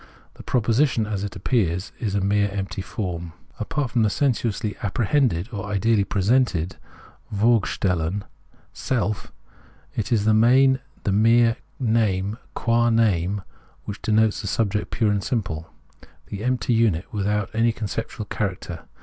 The 0.33 0.41
proposition 0.41 1.05
as 1.05 1.23
it 1.23 1.35
appears 1.35 1.91
is 1.99 2.15
a 2.15 2.21
mere 2.21 2.49
empty 2.49 2.81
form. 2.81 3.33
Apart 3.59 3.91
from 3.91 4.01
the 4.01 4.09
sensuously 4.09 4.75
apprehended 4.81 5.49
or 5.51 5.67
ideally 5.67 6.03
presented 6.05 6.77
{vorgestellten) 7.31 8.23
self, 8.73 9.31
it 9.95 10.11
is 10.11 10.21
in 10.21 10.25
the 10.25 10.33
main 10.33 10.79
the 11.03 11.11
mere 11.11 11.57
name 11.79 12.39
qua 12.55 12.89
name 12.89 13.43
which 13.85 14.01
denotes 14.01 14.41
the 14.41 14.47
subject 14.47 14.89
pure 14.89 15.11
and 15.11 15.23
simple, 15.23 15.69
the 16.29 16.43
empty 16.43 16.73
unit 16.73 17.13
without 17.13 17.51
any 17.53 17.71
conceptual 17.71 18.25
cha 18.25 18.45
racter. 18.49 18.83